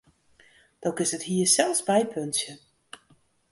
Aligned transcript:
Do 0.81 0.89
kinst 0.95 1.15
it 1.17 1.27
hier 1.29 1.47
sels 1.53 1.79
bypuntsje. 1.87 2.51